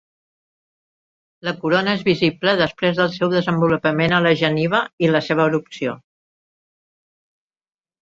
La 1.47 1.53
corona 1.65 1.93
és 1.99 2.05
visible 2.07 2.55
després 2.63 2.97
del 3.03 3.13
seu 3.19 3.31
desenvolupament 3.35 4.19
a 4.21 4.25
la 4.29 4.35
geniva 4.43 4.83
i 5.07 5.15
la 5.15 5.25
seva 5.31 5.49
erupció. 5.49 5.97